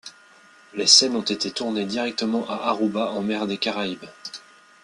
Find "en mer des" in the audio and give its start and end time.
3.11-3.59